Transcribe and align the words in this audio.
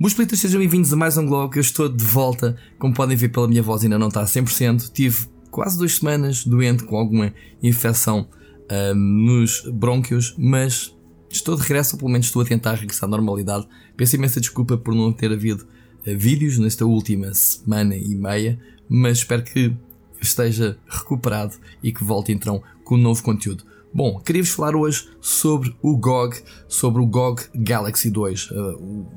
Meus 0.00 0.14
pleitos, 0.14 0.38
sejam 0.38 0.60
bem-vindos 0.60 0.92
a 0.92 0.96
mais 0.96 1.18
um 1.18 1.26
Globo. 1.26 1.56
Eu 1.56 1.60
estou 1.60 1.88
de 1.88 2.04
volta. 2.04 2.56
Como 2.78 2.94
podem 2.94 3.16
ver 3.16 3.30
pela 3.30 3.48
minha 3.48 3.64
voz, 3.64 3.82
ainda 3.82 3.98
não 3.98 4.06
está 4.06 4.20
a 4.20 4.26
100%. 4.26 4.92
Tive 4.92 5.26
quase 5.50 5.76
duas 5.76 5.96
semanas 5.96 6.44
doente 6.44 6.84
com 6.84 6.96
alguma 6.96 7.34
infecção 7.60 8.28
uh, 8.70 8.94
nos 8.94 9.62
brônquios, 9.62 10.36
mas 10.38 10.96
estou 11.28 11.56
de 11.56 11.62
regresso, 11.62 11.96
ou 11.96 11.98
pelo 11.98 12.12
menos 12.12 12.28
estou 12.28 12.42
a 12.42 12.44
tentar 12.44 12.74
regressar 12.74 13.08
à 13.08 13.10
normalidade. 13.10 13.66
Peço 13.96 14.14
imensa 14.14 14.40
desculpa 14.40 14.76
por 14.76 14.94
não 14.94 15.12
ter 15.12 15.32
havido 15.32 15.64
uh, 15.64 16.16
vídeos 16.16 16.58
nesta 16.58 16.86
última 16.86 17.34
semana 17.34 17.96
e 17.96 18.14
meia, 18.14 18.56
mas 18.88 19.18
espero 19.18 19.42
que 19.42 19.74
esteja 20.20 20.78
recuperado 20.88 21.56
e 21.82 21.90
que 21.90 22.04
volte 22.04 22.30
então 22.30 22.62
com 22.84 22.94
um 22.94 22.98
novo 22.98 23.20
conteúdo. 23.20 23.64
Bom, 23.98 24.20
queria-vos 24.20 24.52
falar 24.52 24.76
hoje 24.76 25.08
sobre 25.20 25.74
o 25.82 25.96
GOG, 25.96 26.36
sobre 26.68 27.02
o 27.02 27.06
GOG 27.06 27.42
Galaxy 27.52 28.08
2. 28.08 28.48
Uh, 28.52 28.54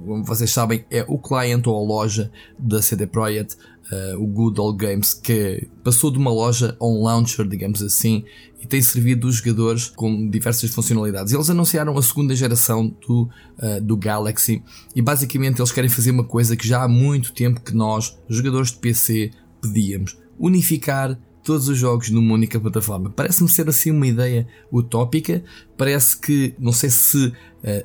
como 0.04 0.24
vocês 0.24 0.50
sabem, 0.50 0.84
é 0.90 1.06
o 1.08 1.20
cliente 1.20 1.70
ou 1.70 1.78
a 1.78 1.88
loja 1.88 2.32
da 2.58 2.82
CD 2.82 3.06
Projekt, 3.06 3.58
uh, 3.92 4.20
o 4.20 4.26
Good 4.26 4.60
Old 4.60 4.84
Games, 4.84 5.14
que 5.14 5.70
passou 5.84 6.10
de 6.10 6.18
uma 6.18 6.32
loja 6.32 6.76
a 6.80 6.84
um 6.84 7.04
launcher, 7.04 7.48
digamos 7.48 7.84
assim, 7.84 8.24
e 8.60 8.66
tem 8.66 8.82
servido 8.82 9.28
os 9.28 9.36
jogadores 9.36 9.88
com 9.88 10.28
diversas 10.28 10.72
funcionalidades. 10.72 11.32
Eles 11.32 11.52
anunciaram 11.52 11.96
a 11.96 12.02
segunda 12.02 12.36
geração 12.36 12.88
do, 13.08 13.30
uh, 13.60 13.80
do 13.84 13.96
Galaxy 13.96 14.64
e 14.96 15.02
basicamente 15.04 15.60
eles 15.60 15.72
querem 15.72 15.92
fazer 15.92 16.10
uma 16.10 16.24
coisa 16.24 16.56
que 16.56 16.68
já 16.68 16.82
há 16.82 16.88
muito 16.88 17.34
tempo 17.34 17.62
que 17.62 17.76
nós, 17.76 18.18
jogadores 18.28 18.72
de 18.72 18.80
PC, 18.80 19.30
pedíamos: 19.62 20.18
unificar 20.40 21.20
todos 21.44 21.68
os 21.68 21.78
jogos 21.78 22.10
numa 22.10 22.34
única 22.34 22.60
plataforma. 22.60 23.10
Parece-me 23.10 23.50
ser 23.50 23.68
assim 23.70 23.92
uma 23.92 24.08
ideia 24.08 24.48
utópica. 24.72 25.44
Parece 25.78 26.18
que, 26.18 26.54
não 26.60 26.72
sei 26.72 26.90
se 26.90 27.28
uh, 27.28 27.34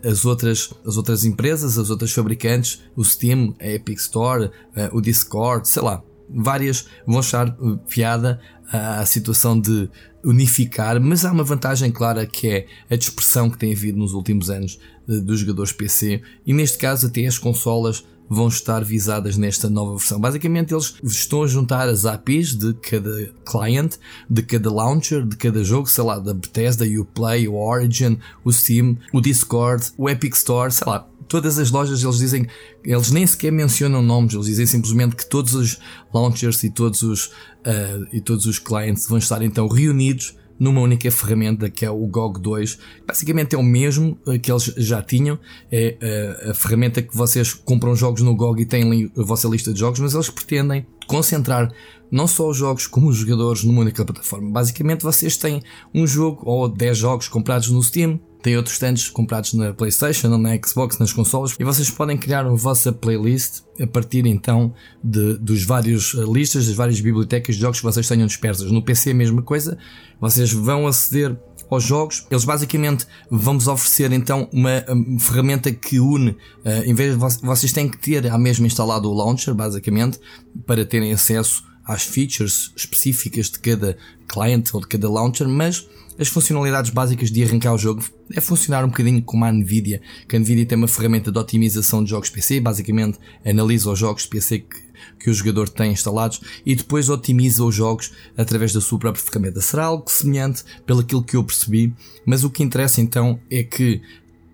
as, 0.09 0.25
outras, 0.25 0.73
as 0.85 0.97
outras 0.97 1.25
empresas, 1.25 1.79
as 1.79 1.91
outras 1.91 2.13
fabricantes, 2.13 2.83
o 2.95 3.05
Steam, 3.05 3.55
a 3.61 3.69
Epic 3.69 3.99
Store, 3.99 4.47
uh, 4.47 4.51
o 4.93 5.01
Discord, 5.01 5.69
sei 5.69 5.83
lá, 5.83 6.03
várias 6.29 6.87
vão 7.07 7.21
achar 7.21 7.49
eh, 7.49 7.79
piada 7.89 8.41
à 8.73 9.07
situação 9.07 9.59
de 9.59 9.89
unificar, 10.25 11.01
mas 11.01 11.25
há 11.25 11.31
uma 11.31 11.45
vantagem 11.45 11.93
clara 11.93 12.27
que 12.27 12.49
é 12.49 12.67
a 12.91 12.97
dispersão 12.97 13.49
que 13.49 13.57
tem 13.57 13.73
havido 13.73 13.97
nos 13.97 14.13
últimos 14.13 14.51
anos 14.51 14.77
dos 15.07 15.39
jogadores 15.39 15.71
PC 15.71 16.21
e 16.45 16.53
neste 16.53 16.79
caso 16.79 17.07
até 17.07 17.25
as 17.27 17.39
consolas 17.39 18.05
vão 18.29 18.49
estar 18.49 18.85
visadas 18.85 19.37
nesta 19.37 19.69
nova 19.69 19.97
versão. 19.97 20.21
Basicamente, 20.21 20.75
eles 20.75 20.95
estão 21.03 21.43
a 21.43 21.47
juntar 21.47 21.89
as 21.89 22.05
APIs 22.05 22.55
de 22.55 22.75
cada 22.75 23.33
client, 23.45 23.95
de 24.29 24.43
cada 24.43 24.73
launcher, 24.73 25.25
de 25.25 25.37
cada 25.37 25.63
jogo, 25.63 25.89
sei 25.89 26.05
lá, 26.05 26.19
da 26.19 26.35
Bethesda, 26.35 26.85
o 26.85 27.03
Uplay, 27.03 27.49
o 27.49 27.55
Origin, 27.55 28.19
o 28.45 28.53
Steam, 28.53 28.97
o 29.13 29.21
Discord, 29.21 29.93
o 29.97 30.09
Epic 30.09 30.35
Store, 30.35 30.71
sei 30.73 30.87
lá. 30.87 31.07
Todas 31.29 31.59
as 31.59 31.71
lojas 31.73 32.05
eles 32.05 32.19
dizem, 32.19 32.47
eles 32.85 33.11
nem 33.11 33.27
sequer 33.27 33.51
mencionam 33.51 34.01
nomes, 34.01 34.35
eles 34.35 34.47
dizem 34.47 34.67
simplesmente 34.67 35.17
que 35.17 35.29
todos 35.29 35.55
os 35.55 35.79
launchers 36.15 36.63
e 36.63 36.71
todos 36.71 37.03
os, 37.03 37.27
uh, 37.27 38.07
e 38.13 38.21
todos 38.21 38.47
os 38.47 38.61
clients 38.61 39.09
vão 39.09 39.19
estar 39.19 39.43
então 39.43 39.67
reunidos 39.67 40.37
numa 40.59 40.81
única 40.81 41.11
ferramenta 41.11 41.71
que 41.71 41.85
é 41.85 41.91
o 41.91 42.07
GOG 42.07 42.41
2. 42.41 42.79
Basicamente 43.07 43.55
é 43.55 43.59
o 43.59 43.63
mesmo 43.63 44.19
que 44.43 44.51
eles 44.51 44.65
já 44.77 45.03
tinham, 45.03 45.39
é 45.71 45.97
a, 46.01 46.07
eh, 46.07 46.51
a 46.51 46.55
ferramenta 46.55 47.03
que 47.03 47.17
vocês 47.17 47.53
compram 47.53 47.95
jogos 47.95 48.23
no 48.23 48.35
GOG 48.35 48.63
e 48.63 48.67
têm 48.67 49.11
a 49.17 49.23
vossa 49.23 49.49
lista 49.49 49.73
de 49.73 49.81
jogos, 49.81 50.01
mas 50.01 50.15
eles 50.15 50.31
pretendem 50.31 50.87
concentrar 51.07 51.73
não 52.11 52.27
só 52.27 52.49
os 52.49 52.57
jogos 52.57 52.87
como 52.87 53.09
os 53.09 53.17
jogadores 53.17 53.65
numa 53.65 53.81
única 53.81 54.05
plataforma. 54.05 54.51
Basicamente 54.51 55.03
vocês 55.03 55.37
têm 55.37 55.63
um 55.95 56.07
jogo 56.07 56.43
ou 56.45 56.69
10 56.69 56.99
jogos 56.99 57.29
comprados 57.29 57.69
no 57.71 57.83
Steam, 57.83 58.21
tem 58.43 58.57
outros 58.57 58.79
tantos 58.79 59.09
comprados 59.09 59.55
na 59.55 59.73
PlayStation, 59.73 60.29
na 60.39 60.57
Xbox, 60.65 60.99
nas 60.99 61.13
consoles, 61.13 61.57
e 61.59 61.65
vocês 61.65 61.91
podem 61.91 62.17
criar 62.17 62.47
a 62.47 62.51
vossa 62.51 62.93
playlist 62.93 63.63
a 63.81 63.87
partir 63.89 64.25
então 64.25 64.73
de, 65.03 65.37
dos 65.39 65.65
vários 65.65 66.15
eh, 66.15 66.25
listas, 66.33 66.67
das 66.67 66.77
várias 66.77 67.01
bibliotecas 67.01 67.57
de 67.57 67.61
jogos 67.61 67.81
que 67.81 67.85
vocês 67.85 68.07
tenham 68.07 68.27
dispersas. 68.27 68.71
No 68.71 68.85
PC 68.85 69.11
a 69.11 69.15
mesma 69.15 69.43
coisa, 69.43 69.77
vocês 70.21 70.53
vão 70.53 70.87
aceder 70.87 71.37
aos 71.71 71.85
jogos, 71.85 72.27
eles 72.31 72.45
basicamente 72.45 73.07
vão-vos 73.31 73.69
oferecer 73.69 74.13
então 74.13 74.49
uma, 74.53 74.85
ferramenta 75.19 75.73
que 75.73 75.99
une, 75.99 76.31
uh, 76.31 76.85
em 76.85 76.95
vez 76.95 77.13
de 77.13 77.19
vocês 77.43 77.73
têm 77.73 77.89
que 77.89 77.99
ter 77.99 78.31
a 78.31 78.39
mesma 78.39 78.67
instalado 78.67 79.11
o 79.11 79.15
launcher, 79.15 79.55
basicamente, 79.55 80.21
para 80.67 80.85
terem 80.85 81.13
acesso 81.13 81.65
às 81.87 82.03
features 82.03 82.73
específicas 82.77 83.51
de 83.51 83.59
cada 83.59 83.97
client 84.29 84.69
ou 84.75 84.81
de 84.81 84.89
cada 84.89 85.09
launcher, 85.09 85.49
mas 85.49 85.87
as 86.19 86.29
funcionalidades 86.29 86.91
básicas 86.91 87.31
de 87.31 87.45
arrancar 87.45 87.75
o 87.75 87.79
jogo 87.79 88.03
é 88.33 88.41
funcionar 88.41 88.85
um 88.85 88.89
bocadinho 88.89 89.23
como 89.23 89.45
a 89.45 89.53
Nvidia, 89.53 90.01
que 90.27 90.35
a 90.35 90.39
Nvidia 90.39 90.65
tem 90.65 90.79
uma 90.79 90.89
ferramenta 90.89 91.31
de 91.31 91.39
otimização 91.39 92.03
de 92.03 92.11
jogos 92.11 92.31
PC, 92.31 92.59
basicamente 92.59 93.19
analisa 93.45 93.91
os 93.91 93.99
jogos 93.99 94.23
de 94.23 94.29
PC 94.29 94.61
que, 94.61 94.87
que 95.21 95.31
o 95.31 95.35
jogador 95.35 95.69
tem 95.69 95.93
instalados 95.93 96.41
e 96.65 96.75
depois 96.75 97.11
otimiza 97.11 97.63
os 97.63 97.75
jogos 97.75 98.13
através 98.37 98.73
da 98.73 98.81
sua 98.81 98.99
própria 98.99 99.23
ferramenta. 99.23 99.61
Será 99.61 99.85
algo 99.85 100.11
semelhante 100.11 100.65
pelo 100.87 101.05
que 101.05 101.37
eu 101.37 101.45
percebi, 101.45 101.95
mas 102.25 102.45
o 102.45 102.51
que 102.51 102.63
interessa 102.63 103.01
então 103.01 103.39
é 103.51 103.63
que 103.63 104.01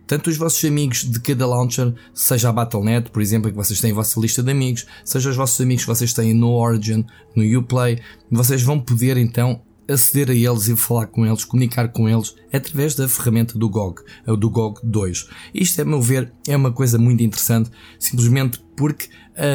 tanto 0.07 0.31
os 0.31 0.37
vossos 0.37 0.65
amigos 0.65 1.05
de 1.05 1.21
cada 1.21 1.47
launcher, 1.47 1.95
seja 2.15 2.49
a 2.49 2.53
Battle.net, 2.53 3.11
por 3.11 3.23
exemplo, 3.23 3.51
que 3.51 3.57
vocês 3.57 3.81
têm 3.81 3.93
a 3.93 3.95
vossa 3.95 4.21
lista 4.21 4.43
de 4.43 4.51
amigos, 4.51 4.87
seja 5.05 5.31
os 5.31 5.37
vossos 5.37 5.61
amigos 5.61 5.85
que 5.85 5.89
vocês 5.89 6.13
têm 6.13 6.35
no 6.35 6.53
Origin, 6.53 7.05
no 7.35 7.59
Uplay, 7.59 7.99
vocês 8.31 8.63
vão 8.63 8.81
poder 8.81 9.17
então 9.17 9.63
aceder 9.89 10.31
a 10.31 10.35
eles 10.35 10.69
e 10.69 10.77
falar 10.77 11.07
com 11.07 11.27
eles, 11.27 11.45
comunicar 11.45 11.89
com 11.89 12.09
eles 12.09 12.35
através 12.53 12.95
da 12.95 13.09
ferramenta 13.09 13.59
do 13.59 13.69
GOG, 13.69 14.03
do 14.39 14.51
GOG 14.51 14.81
2. 14.85 15.29
Isto, 15.55 15.83
a 15.83 15.85
meu 15.85 16.01
ver, 16.01 16.33
é 16.47 16.57
uma 16.57 16.73
coisa 16.73 16.99
muito 16.99 17.23
interessante, 17.23 17.71
simplesmente 17.99 18.63
porque 18.77 19.09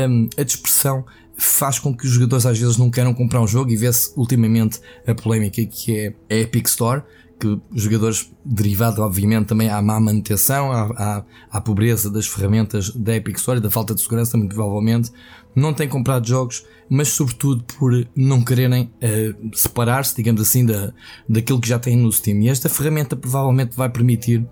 hum, 0.10 0.30
a 0.38 0.44
dispersão 0.44 1.06
faz 1.38 1.78
com 1.78 1.96
que 1.96 2.06
os 2.06 2.12
jogadores 2.12 2.46
às 2.46 2.58
vezes 2.58 2.78
não 2.78 2.90
queiram 2.90 3.14
comprar 3.14 3.42
um 3.42 3.48
jogo 3.48 3.72
e 3.72 3.78
vê-se 3.78 4.12
ultimamente 4.18 4.80
a 5.06 5.14
polémica 5.14 5.64
que 5.66 5.96
é 5.96 6.14
a 6.30 6.40
Epic 6.40 6.68
Store, 6.68 7.04
que 7.40 7.48
os 7.48 7.84
jogadores, 7.84 8.32
derivado 8.44 9.02
obviamente 9.02 9.48
também 9.48 9.70
à 9.70 9.82
má 9.82 10.00
manutenção, 10.00 10.72
à, 10.72 10.84
à, 10.98 11.26
à, 11.52 11.62
pobreza 11.62 12.10
das 12.10 12.28
ferramentas 12.28 12.90
da 12.90 13.16
Epic 13.16 13.38
Store 13.38 13.60
e 13.60 13.62
da 13.62 13.70
falta 13.70 13.94
de 13.94 14.02
segurança, 14.02 14.38
muito 14.38 14.56
provavelmente, 14.56 15.12
não 15.56 15.74
têm 15.74 15.88
comprado 15.88 16.28
jogos, 16.28 16.66
mas 16.90 17.10
sobretudo 17.10 17.64
por 17.64 18.08
não 18.16 18.44
quererem 18.44 18.84
uh, 18.84 19.56
separar-se, 19.56 20.16
digamos 20.16 20.42
assim, 20.42 20.66
da, 20.66 20.94
daquilo 21.30 21.62
que 21.62 21.68
já 21.68 21.78
têm 21.78 21.96
no 21.96 22.12
Steam. 22.12 22.42
E 22.42 22.50
esta 22.50 22.70
ferramenta 22.70 23.16
provavelmente 23.16 23.76
vai 23.76 23.90
permitir 23.90 24.48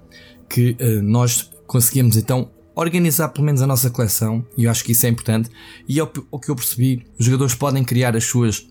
que 0.48 0.78
uh, 0.80 1.02
nós 1.02 1.50
conseguimos 1.66 2.18
então 2.18 2.52
organizar 2.76 3.30
pelo 3.30 3.46
menos 3.46 3.62
a 3.62 3.68
nossa 3.68 3.90
coleção, 3.90 4.46
e 4.58 4.66
eu 4.66 4.72
acho 4.72 4.84
que 4.84 4.92
isso 4.92 5.06
é 5.06 5.10
importante, 5.10 5.50
e 5.88 6.00
ao, 6.00 6.12
ao 6.32 6.40
que 6.40 6.50
eu 6.50 6.56
percebi, 6.56 7.06
os 7.18 7.26
jogadores 7.26 7.56
podem 7.56 7.84
criar 7.84 8.16
as 8.16 8.26
suas 8.26 8.68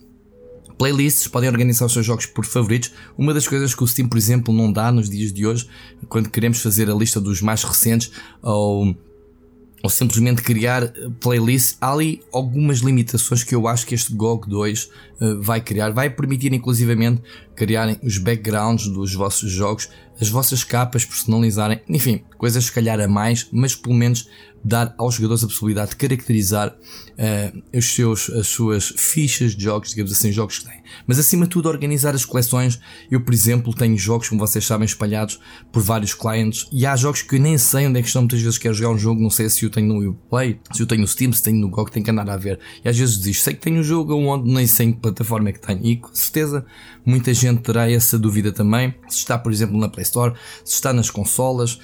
playlists, 0.79 1.29
podem 1.29 1.49
organizar 1.49 1.87
os 1.87 1.93
seus 1.93 2.05
jogos 2.05 2.27
por 2.27 2.45
favoritos. 2.45 2.93
Uma 3.17 3.33
das 3.35 3.47
coisas 3.47 3.75
que 3.75 3.83
o 3.83 3.87
Steam, 3.87 4.09
por 4.09 4.19
exemplo, 4.19 4.53
não 4.53 4.73
dá 4.73 4.91
nos 4.91 5.09
dias 5.09 5.33
de 5.33 5.47
hoje, 5.47 5.69
quando 6.09 6.31
queremos 6.31 6.61
fazer 6.61 6.91
a 6.91 6.95
lista 6.95 7.21
dos 7.21 7.41
mais 7.41 7.63
recentes 7.63 8.11
ou, 8.43 8.97
ou 9.85 9.91
simplesmente 9.91 10.41
criar 10.41 10.91
playlists, 11.21 11.77
há 11.79 11.93
ali 11.93 12.23
algumas 12.33 12.79
limitações 12.79 13.45
que 13.45 13.55
eu 13.55 13.69
acho 13.69 13.87
que 13.87 13.95
este 13.95 14.15
GOG 14.15 14.49
2 14.49 14.85
uh, 15.21 15.43
vai 15.43 15.61
criar. 15.61 15.91
Vai 15.91 16.09
permitir, 16.09 16.55
inclusivamente, 16.55 17.21
criarem 17.55 18.01
os 18.03 18.17
backgrounds 18.17 18.89
dos 18.89 19.13
vossos 19.13 19.53
jogos, 19.53 19.91
as 20.19 20.31
vossas 20.31 20.65
capas, 20.65 21.05
personalizarem, 21.05 21.83
enfim, 21.87 22.25
coisas 22.39 22.65
se 22.65 22.73
calhar 22.73 22.99
a 22.99 23.07
mais, 23.07 23.47
mas 23.53 23.77
pelo 23.77 23.95
menos 23.95 24.27
dar 24.65 24.95
aos 24.97 25.17
jogadores 25.17 25.45
a 25.45 25.47
possibilidade 25.47 25.91
de 25.91 25.97
caracterizar 25.97 26.69
uh, 26.71 27.63
os 27.77 27.85
seus, 27.85 28.31
as 28.31 28.47
suas 28.47 28.89
fichas 28.97 29.55
de 29.55 29.65
jogos, 29.65 29.91
digamos 29.91 30.11
assim, 30.11 30.33
jogos 30.33 30.61
que 30.61 30.65
têm. 30.65 30.83
Mas 31.07 31.19
acima 31.19 31.45
de 31.45 31.51
tudo, 31.51 31.69
organizar 31.69 32.15
as 32.15 32.25
coleções. 32.25 32.81
Eu, 33.11 33.21
por 33.21 33.35
exemplo, 33.35 33.75
tenho 33.75 33.97
jogos, 33.99 34.29
como 34.29 34.41
vocês 34.41 34.65
sabem, 34.65 34.87
espalhados 34.87 35.39
por 35.71 35.83
vários 35.83 36.15
clientes 36.15 36.67
e 36.73 36.87
há 36.87 36.97
jogos 36.97 37.21
que 37.21 37.37
eu 37.37 37.41
nem 37.41 37.59
sei 37.59 37.87
onde 37.87 37.99
é 37.99 38.03
que 38.03 38.09
estão. 38.09 38.23
Muitas 38.23 38.41
vezes 38.41 38.59
quero 38.59 38.75
jogar 38.75 38.91
um 38.91 38.99
jogo, 38.99 39.21
não 39.21 39.31
sei 39.31 39.51
se 39.51 39.65
eu 39.65 39.71
tenho 39.75 39.89
no 39.89 40.11
Uplay, 40.11 40.59
se 40.73 40.83
eu 40.83 40.87
tenho 40.87 41.01
no 41.01 41.07
Steam, 41.07 41.33
se 41.33 41.43
tenho 41.43 41.59
no 41.59 41.69
GOG, 41.69 41.91
tenho 41.91 42.05
que 42.05 42.11
andar 42.11 42.29
a 42.29 42.37
ver. 42.37 42.59
E 42.85 42.89
às 42.89 42.97
vezes 42.97 43.21
diz, 43.21 43.43
sei 43.43 43.55
que 43.55 43.61
tenho 43.61 43.81
um 43.81 43.83
jogo 43.83 44.15
onde 44.15 44.51
nem 44.53 44.67
sei 44.67 44.87
em 44.87 44.93
que 44.93 45.01
plataforma 45.01 45.49
é 45.49 45.53
que 45.53 45.61
tenho. 45.61 45.85
E 45.85 45.97
com 45.97 46.15
certeza 46.15 46.65
muita 47.05 47.35
gente 47.35 47.63
terá 47.63 47.91
essa 47.91 48.19
dúvida 48.19 48.53
também. 48.53 48.95
Se 49.09 49.19
está, 49.19 49.39
por 49.39 49.53
exemplo, 49.53 49.79
na 49.79 49.89
Play 49.89 50.05
Store, 50.05 50.35
se 50.65 50.75
está 50.75 50.93
nas 50.93 51.11
consolas, 51.11 51.79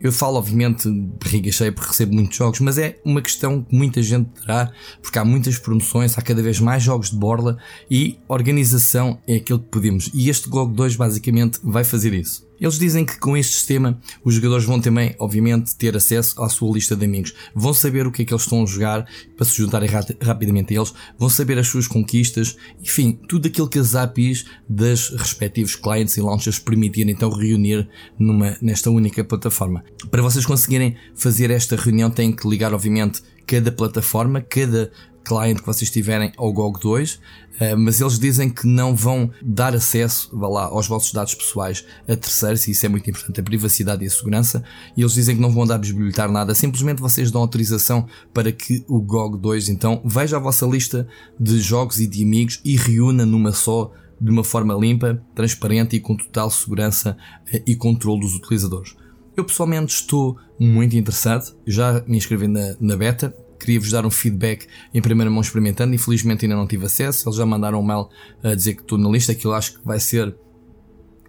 eu 0.00 0.10
falo, 0.10 0.38
obviamente, 0.38 0.88
barriga 1.22 1.52
cheia 1.52 1.70
porque 1.70 1.88
recebo 1.88 2.14
muitos 2.14 2.36
jogos, 2.36 2.60
mas 2.60 2.78
é 2.78 2.98
uma 3.04 3.20
questão 3.20 3.62
que 3.62 3.74
muita 3.74 4.02
gente 4.02 4.30
terá, 4.40 4.72
porque 5.02 5.18
há 5.18 5.24
muitas 5.24 5.58
promoções, 5.58 6.16
há 6.16 6.22
cada 6.22 6.42
vez 6.42 6.58
mais 6.58 6.82
jogos 6.82 7.10
de 7.10 7.16
borla 7.16 7.58
e 7.90 8.18
organização 8.26 9.18
é 9.26 9.36
aquilo 9.36 9.58
que 9.58 9.68
podemos. 9.68 10.10
E 10.14 10.30
este 10.30 10.48
GOG 10.48 10.74
2 10.74 10.96
basicamente 10.96 11.60
vai 11.62 11.84
fazer 11.84 12.14
isso. 12.14 12.49
Eles 12.60 12.78
dizem 12.78 13.04
que 13.04 13.18
com 13.18 13.36
este 13.36 13.54
sistema 13.54 13.98
os 14.24 14.34
jogadores 14.34 14.64
vão 14.64 14.80
também, 14.80 15.14
obviamente, 15.18 15.74
ter 15.76 15.96
acesso 15.96 16.42
à 16.42 16.48
sua 16.48 16.72
lista 16.72 16.94
de 16.94 17.04
amigos. 17.04 17.34
Vão 17.54 17.72
saber 17.72 18.06
o 18.06 18.12
que 18.12 18.22
é 18.22 18.24
que 18.24 18.32
eles 18.32 18.42
estão 18.42 18.62
a 18.62 18.66
jogar 18.66 19.06
para 19.36 19.46
se 19.46 19.56
juntarem 19.56 19.88
rapidamente 20.20 20.74
a 20.74 20.76
eles, 20.76 20.92
vão 21.18 21.30
saber 21.30 21.58
as 21.58 21.68
suas 21.68 21.88
conquistas, 21.88 22.56
enfim, 22.82 23.18
tudo 23.28 23.48
aquilo 23.48 23.68
que 23.68 23.78
as 23.78 23.94
APIs 23.94 24.44
das 24.68 25.08
respectivos 25.10 25.74
clients 25.74 26.16
e 26.16 26.20
launchers 26.20 26.58
permitirem 26.58 27.14
então 27.14 27.30
reunir 27.30 27.88
numa, 28.18 28.56
nesta 28.60 28.90
única 28.90 29.24
plataforma. 29.24 29.84
Para 30.10 30.22
vocês 30.22 30.44
conseguirem 30.44 30.96
fazer 31.14 31.50
esta 31.50 31.76
reunião 31.76 32.10
têm 32.10 32.32
que 32.32 32.48
ligar, 32.48 32.74
obviamente, 32.74 33.22
cada 33.46 33.72
plataforma, 33.72 34.40
cada 34.40 34.92
client 35.24 35.60
que 35.60 35.66
vocês 35.66 35.90
tiverem 35.90 36.32
ao 36.36 36.52
GOG2, 36.52 37.18
eh, 37.58 37.74
mas 37.76 38.00
eles 38.00 38.18
dizem 38.18 38.48
que 38.48 38.66
não 38.66 38.94
vão 38.96 39.30
dar 39.42 39.74
acesso 39.74 40.30
vá 40.32 40.48
lá, 40.48 40.64
aos 40.64 40.88
vossos 40.88 41.12
dados 41.12 41.34
pessoais 41.34 41.84
a 42.08 42.16
terceiros, 42.16 42.66
e 42.66 42.70
isso 42.72 42.86
é 42.86 42.88
muito 42.88 43.08
importante, 43.08 43.40
a 43.40 43.42
privacidade 43.42 44.04
e 44.04 44.06
a 44.06 44.10
segurança, 44.10 44.64
e 44.96 45.02
eles 45.02 45.12
dizem 45.12 45.36
que 45.36 45.42
não 45.42 45.50
vão 45.50 45.66
dar 45.66 45.78
bisbilhotar 45.78 46.30
nada, 46.30 46.54
simplesmente 46.54 47.00
vocês 47.00 47.30
dão 47.30 47.42
autorização 47.42 48.06
para 48.32 48.50
que 48.50 48.84
o 48.88 49.00
GOG2 49.00 49.68
então 49.68 50.00
veja 50.04 50.36
a 50.36 50.40
vossa 50.40 50.66
lista 50.66 51.06
de 51.38 51.60
jogos 51.60 52.00
e 52.00 52.06
de 52.06 52.22
amigos 52.22 52.60
e 52.64 52.76
reúna 52.76 53.26
numa 53.26 53.52
só 53.52 53.92
de 54.20 54.30
uma 54.30 54.44
forma 54.44 54.74
limpa, 54.74 55.22
transparente 55.34 55.96
e 55.96 56.00
com 56.00 56.14
total 56.14 56.50
segurança 56.50 57.16
eh, 57.52 57.62
e 57.66 57.74
controle 57.74 58.20
dos 58.20 58.34
utilizadores. 58.34 58.94
Eu 59.36 59.44
pessoalmente 59.44 59.94
estou 59.94 60.36
muito 60.58 60.96
interessado, 60.96 61.56
já 61.66 62.02
me 62.06 62.18
inscrevi 62.18 62.46
na, 62.46 62.74
na 62.78 62.96
beta, 62.96 63.34
queria-vos 63.60 63.90
dar 63.90 64.04
um 64.04 64.10
feedback 64.10 64.66
em 64.92 65.00
primeira 65.00 65.30
mão 65.30 65.40
experimentando, 65.40 65.94
infelizmente 65.94 66.44
ainda 66.44 66.56
não 66.56 66.66
tive 66.66 66.86
acesso, 66.86 67.28
eles 67.28 67.36
já 67.36 67.46
mandaram 67.46 67.80
um 67.80 67.84
mail 67.84 68.08
a 68.42 68.54
dizer 68.54 68.74
que 68.74 68.82
estou 68.82 68.98
na 68.98 69.08
lista, 69.08 69.32
aquilo 69.32 69.52
acho 69.52 69.78
que 69.78 69.86
vai 69.86 70.00
ser 70.00 70.34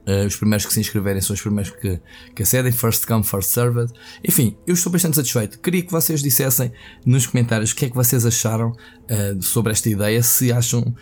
Uh, 0.02 0.26
os 0.26 0.36
primeiros 0.36 0.66
que 0.66 0.74
se 0.74 0.80
inscreverem 0.80 1.22
são 1.22 1.36
os 1.36 1.42
primeiros 1.42 1.72
que, 1.72 2.02
que 2.36 2.42
acedem, 2.42 2.72
first 2.72 3.06
come, 3.06 3.24
first 3.24 3.52
served. 3.52 3.94
Enfim, 4.28 4.58
eu 4.66 4.74
estou 4.74 4.92
bastante 4.92 5.16
satisfeito. 5.16 5.60
Queria 5.60 5.84
que 5.84 5.92
vocês 5.92 6.24
dissessem 6.24 6.72
nos 7.06 7.28
comentários 7.28 7.72
o 7.72 7.76
que 7.76 7.86
é 7.86 7.90
que 7.90 7.96
vocês 7.96 8.26
acharam 8.26 8.72
uh, 8.72 9.42
sobre 9.44 9.72
esta 9.72 9.88
ideia, 9.90 10.24
se 10.24 10.52
acham 10.52 10.96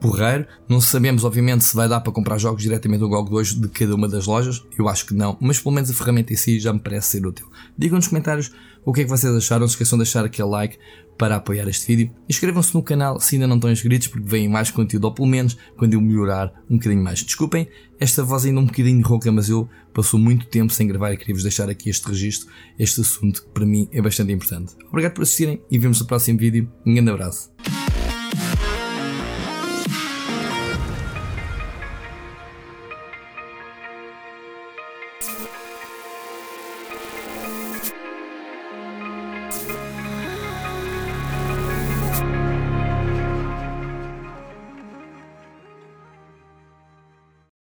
porreiro. 0.00 0.46
Não 0.68 0.80
sabemos, 0.80 1.24
obviamente, 1.24 1.64
se 1.64 1.74
vai 1.74 1.88
dar 1.88 2.00
para 2.00 2.12
comprar 2.12 2.38
jogos 2.38 2.62
diretamente 2.62 3.00
do 3.00 3.08
GOG 3.08 3.30
2 3.30 3.54
de 3.54 3.68
cada 3.68 3.94
uma 3.94 4.06
das 4.06 4.26
lojas. 4.26 4.62
Eu 4.78 4.88
acho 4.88 5.06
que 5.06 5.14
não, 5.14 5.36
mas 5.40 5.58
pelo 5.58 5.74
menos 5.74 5.90
a 5.90 5.94
ferramenta 5.94 6.32
em 6.32 6.36
si 6.36 6.60
já 6.60 6.72
me 6.72 6.78
parece 6.78 7.08
ser 7.08 7.26
útil. 7.26 7.50
Digam 7.76 7.96
nos 7.96 8.08
comentários 8.08 8.52
o 8.84 8.92
que 8.92 9.00
é 9.00 9.04
que 9.04 9.10
vocês 9.10 9.34
acharam. 9.34 9.60
Não 9.60 9.68
se 9.68 9.74
esqueçam 9.74 9.98
de 9.98 10.04
deixar 10.04 10.24
aquele 10.24 10.48
like 10.48 10.78
para 11.16 11.36
apoiar 11.36 11.68
este 11.68 11.86
vídeo. 11.86 12.14
Inscrevam-se 12.28 12.74
no 12.74 12.82
canal 12.82 13.20
se 13.20 13.36
ainda 13.36 13.46
não 13.46 13.56
estão 13.56 13.70
inscritos, 13.70 14.08
porque 14.08 14.28
vem 14.28 14.48
mais 14.48 14.70
conteúdo, 14.70 15.04
ou 15.04 15.14
pelo 15.14 15.28
menos 15.28 15.56
quando 15.76 15.94
eu 15.94 16.00
melhorar 16.00 16.52
um 16.68 16.76
bocadinho 16.76 17.02
mais. 17.02 17.22
Desculpem, 17.22 17.68
esta 18.00 18.22
voz 18.22 18.44
ainda 18.44 18.60
um 18.60 18.66
bocadinho 18.66 19.06
rouca, 19.06 19.30
mas 19.30 19.48
eu 19.48 19.68
passou 19.92 20.18
muito 20.18 20.46
tempo 20.46 20.72
sem 20.72 20.86
gravar 20.86 21.12
e 21.12 21.16
queria-vos 21.16 21.42
deixar 21.42 21.68
aqui 21.68 21.88
este 21.88 22.08
registro, 22.08 22.48
este 22.78 23.00
assunto 23.00 23.42
que 23.42 23.48
para 23.48 23.64
mim 23.64 23.88
é 23.92 24.02
bastante 24.02 24.32
importante. 24.32 24.74
Obrigado 24.88 25.14
por 25.14 25.22
assistirem 25.22 25.62
e 25.70 25.78
vemos 25.78 26.00
no 26.00 26.06
próximo 26.06 26.38
vídeo. 26.38 26.70
Um 26.84 26.94
grande 26.94 27.10
abraço. 27.10 27.50